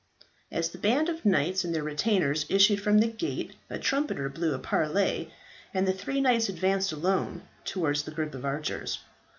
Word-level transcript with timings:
As 0.51 0.69
the 0.71 0.79
band 0.79 1.09
of 1.09 1.25
knights 1.25 1.63
and 1.63 1.75
their 1.75 1.83
retainers 1.83 2.47
issued 2.49 2.81
from 2.81 2.97
the 2.97 3.07
gate, 3.07 3.53
a 3.69 3.77
trumpeter 3.77 4.29
blew 4.29 4.55
a 4.55 4.57
parley, 4.57 5.31
and 5.75 5.87
the 5.87 5.93
three 5.93 6.19
knights 6.19 6.49
advanced 6.49 6.91
alone 6.91 7.43
towards 7.65 8.01
the 8.01 8.09
group 8.09 8.33
of 8.33 8.43
archers. 8.43 8.97